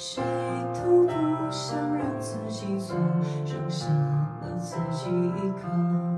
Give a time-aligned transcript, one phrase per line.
[0.00, 0.22] 谁
[0.72, 2.96] 都不想让自己错
[3.44, 3.88] 剩下
[4.40, 6.08] 了自己一个。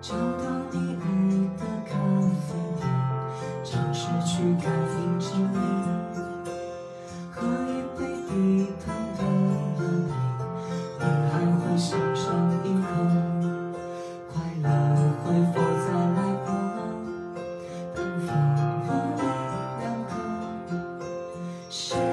[0.00, 1.04] 找到你爱
[1.58, 1.92] 的咖
[2.48, 2.88] 啡店
[3.62, 4.77] 尝试去看
[21.70, 22.07] 是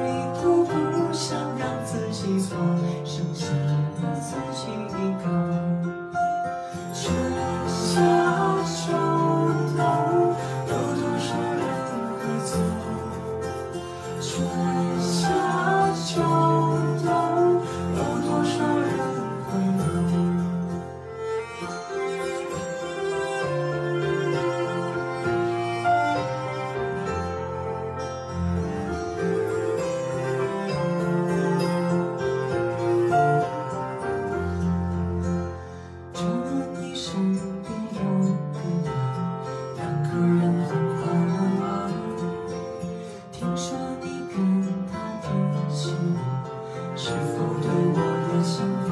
[47.16, 48.54] 是否对我的牵
[48.90, 48.92] 挂，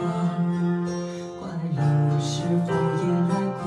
[1.39, 1.43] 快
[1.75, 1.77] 乐
[2.21, 2.31] 是
[2.65, 2.67] 否
[3.03, 3.61] 也来过？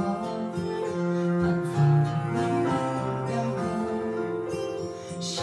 [5.21, 5.37] 谁？